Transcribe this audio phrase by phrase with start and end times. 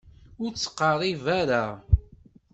[0.43, 1.65] Ur d-ttqeṛṛib ara.